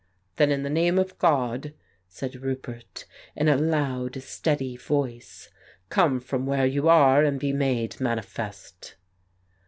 [0.37, 1.75] "Then in the name of God,"
[2.07, 3.05] said Roupert,
[3.35, 5.49] in a loud, steady voice,
[5.89, 8.95] "come from where you are, and be made manifest."